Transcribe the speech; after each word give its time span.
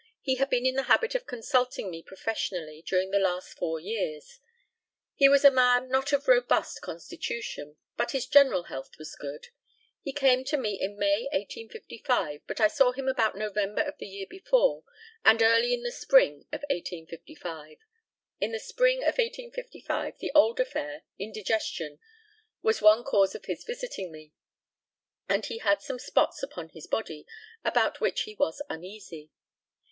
He 0.19 0.37
had 0.37 0.49
been 0.49 0.65
in 0.65 0.73
the 0.73 0.81
habit 0.89 1.13
of 1.13 1.27
consulting 1.27 1.91
me 1.91 2.01
professionally 2.01 2.81
during 2.81 3.11
the 3.11 3.19
last 3.19 3.55
four 3.55 3.79
years. 3.79 4.39
He 5.13 5.29
was 5.29 5.45
a 5.45 5.51
man, 5.51 5.89
not 5.89 6.11
of 6.11 6.27
robust 6.27 6.81
constitution; 6.81 7.77
but 7.97 8.09
his 8.09 8.25
general 8.25 8.63
health 8.63 8.97
was 8.97 9.15
good. 9.15 9.49
He 10.01 10.11
came 10.11 10.43
to 10.45 10.57
me 10.57 10.73
in 10.81 10.97
May, 10.97 11.25
1855, 11.33 12.41
but 12.47 12.59
I 12.59 12.67
saw 12.67 12.93
him 12.93 13.07
about 13.07 13.35
November 13.37 13.83
of 13.83 13.99
the 13.99 14.07
year 14.07 14.25
before, 14.27 14.83
and 15.23 15.39
early 15.43 15.71
in 15.71 15.83
the 15.83 15.91
spring 15.91 16.47
of 16.51 16.63
1855. 16.71 17.77
In 18.39 18.53
the 18.53 18.59
spring 18.59 19.03
of 19.03 19.19
1855 19.21 20.17
the 20.17 20.31
old 20.33 20.59
affair 20.59 21.03
indigestion 21.19 21.99
was 22.63 22.81
one 22.81 23.03
cause 23.03 23.35
of 23.35 23.45
his 23.45 23.63
visiting 23.63 24.11
me, 24.11 24.33
and 25.29 25.45
he 25.45 25.59
had 25.59 25.79
some 25.79 25.99
spots 25.99 26.41
upon 26.41 26.69
his 26.69 26.87
body, 26.87 27.27
about 27.63 28.01
which 28.01 28.21
he 28.21 28.33
was 28.33 28.63
uneasy. 28.67 29.29